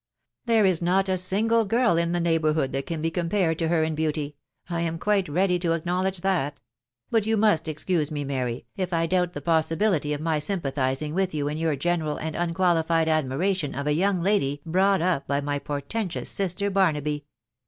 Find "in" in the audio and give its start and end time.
1.95-2.11, 3.83-3.93, 11.47-11.59